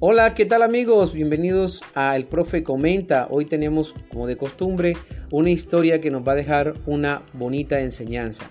[0.00, 1.12] Hola, ¿qué tal amigos?
[1.12, 3.26] Bienvenidos a El Profe Comenta.
[3.30, 4.92] Hoy tenemos, como de costumbre,
[5.32, 8.48] una historia que nos va a dejar una bonita enseñanza.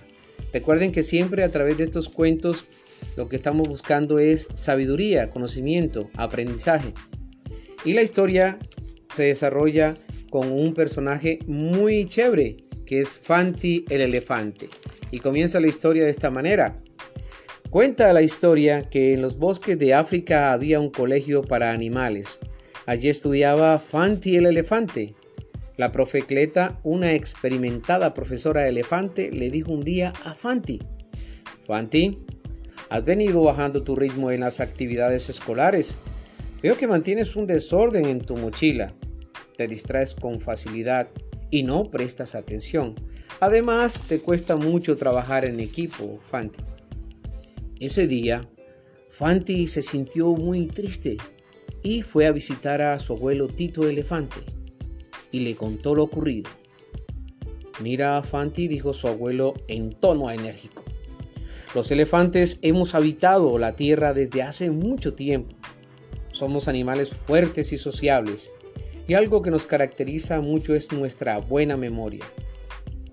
[0.52, 2.66] Recuerden que siempre a través de estos cuentos
[3.16, 6.92] lo que estamos buscando es sabiduría, conocimiento, aprendizaje.
[7.82, 8.58] Y la historia
[9.08, 9.96] se desarrolla
[10.28, 14.68] con un personaje muy chévere, que es Fanti el elefante.
[15.10, 16.76] Y comienza la historia de esta manera.
[17.70, 22.38] Cuenta la historia que en los bosques de África había un colegio para animales.
[22.86, 25.14] Allí estudiaba Fanti el elefante.
[25.76, 30.80] La profe Cleta, una experimentada profesora de elefante, le dijo un día a Fanti,
[31.66, 32.18] Fanti,
[32.88, 35.94] has venido bajando tu ritmo en las actividades escolares.
[36.62, 38.94] Veo que mantienes un desorden en tu mochila.
[39.58, 41.08] Te distraes con facilidad
[41.50, 42.94] y no prestas atención.
[43.40, 46.60] Además, te cuesta mucho trabajar en equipo, Fanti.
[47.80, 48.40] Ese día,
[49.08, 51.16] Fanti se sintió muy triste
[51.84, 54.40] y fue a visitar a su abuelo Tito Elefante
[55.30, 56.50] y le contó lo ocurrido.
[57.80, 60.82] Mira, Fanti, dijo su abuelo en tono enérgico.
[61.72, 65.54] Los elefantes hemos habitado la tierra desde hace mucho tiempo.
[66.32, 68.50] Somos animales fuertes y sociables,
[69.06, 72.24] y algo que nos caracteriza mucho es nuestra buena memoria.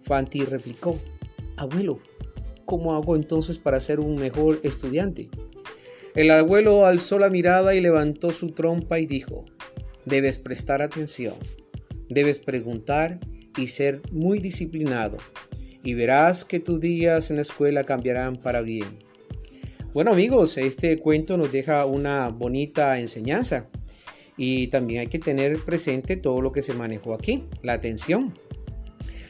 [0.02, 1.00] Fanti replicó,
[1.56, 2.00] Abuelo,
[2.66, 5.30] ¿Cómo hago entonces para ser un mejor estudiante?
[6.16, 9.46] El abuelo alzó la mirada y levantó su trompa y dijo,
[10.06, 11.36] debes prestar atención,
[12.10, 13.20] debes preguntar
[13.58, 15.18] y ser muy disciplinado,
[15.84, 18.98] y verás que tus días en la escuela cambiarán para bien.
[19.94, 23.68] Bueno amigos, este cuento nos deja una bonita enseñanza
[24.38, 28.34] y también hay que tener presente todo lo que se manejó aquí, la atención.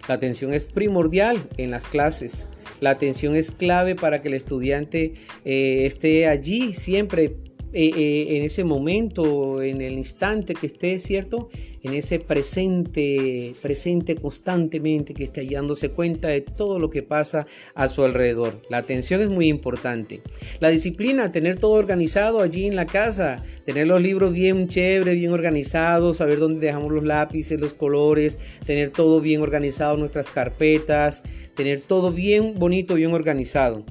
[0.08, 2.48] La atención es primordial en las clases.
[2.82, 5.14] La atención es clave para que el estudiante
[5.46, 7.36] eh, esté allí siempre
[7.78, 11.50] eh, eh, en ese momento, en el instante que esté, ¿cierto?
[11.84, 17.90] En ese presente, presente constantemente, que esté dándose cuenta de todo lo que pasa a
[17.90, 18.54] su alrededor.
[18.70, 20.22] La atención es muy importante.
[20.62, 25.34] La disciplina, tener todo organizado allí en la casa, tener los libros bien chéveres, bien
[25.34, 31.24] organizados, saber dónde dejamos los lápices, los colores, tener todo bien organizado, nuestras carpetas,
[31.56, 33.84] tener todo bien bonito, bien organizado.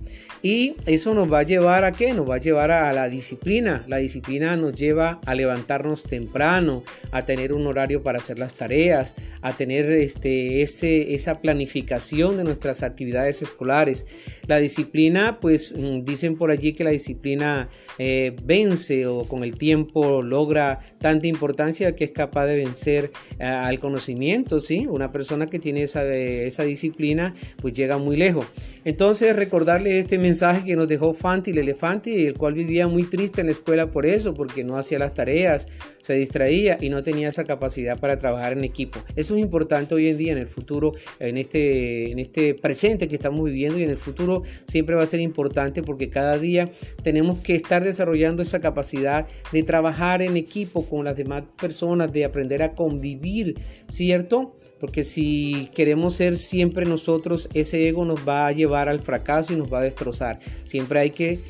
[0.44, 2.12] Y eso nos va a llevar a qué?
[2.12, 3.82] Nos va a llevar a la disciplina.
[3.88, 9.14] La disciplina nos lleva a levantarnos temprano, a tener un horario para hacer las tareas,
[9.40, 14.04] a tener este, ese, esa planificación de nuestras actividades escolares.
[14.46, 19.56] La disciplina, pues mm, dicen por allí que la disciplina eh, vence o con el
[19.56, 24.86] tiempo logra tanta importancia que es capaz de vencer eh, al conocimiento, ¿sí?
[24.86, 28.44] Una persona que tiene esa, esa disciplina, pues llega muy lejos.
[28.84, 33.04] Entonces, recordarle este mensaje mensaje que nos dejó Fanti el elefante, el cual vivía muy
[33.04, 35.68] triste en la escuela por eso, porque no hacía las tareas,
[36.00, 38.98] se distraía y no tenía esa capacidad para trabajar en equipo.
[39.14, 43.14] Eso es importante hoy en día, en el futuro, en este, en este presente que
[43.14, 46.68] estamos viviendo y en el futuro siempre va a ser importante porque cada día
[47.04, 52.24] tenemos que estar desarrollando esa capacidad de trabajar en equipo con las demás personas, de
[52.24, 53.54] aprender a convivir,
[53.86, 54.56] ¿cierto?
[54.84, 59.56] Porque si queremos ser siempre nosotros, ese ego nos va a llevar al fracaso y
[59.56, 60.40] nos va a destrozar.
[60.64, 61.40] Siempre hay que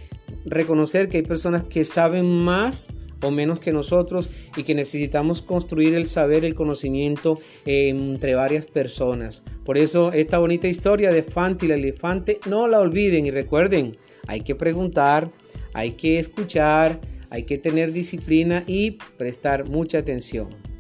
[0.45, 2.91] reconocer que hay personas que saben más
[3.23, 9.43] o menos que nosotros y que necesitamos construir el saber, el conocimiento entre varias personas.
[9.65, 13.97] Por eso esta bonita historia de Fanti el elefante no la olviden y recuerden,
[14.29, 15.33] hay que preguntar,
[15.73, 17.01] hay que escuchar,
[17.31, 20.74] hay que tener disciplina y prestar mucha atención.